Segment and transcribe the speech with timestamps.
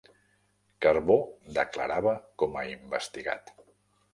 [0.85, 1.17] Carbó
[1.59, 2.15] declarava
[2.45, 3.57] com a investigat